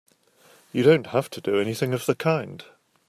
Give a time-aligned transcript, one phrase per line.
[0.73, 2.63] You don't have to do anything of the kind!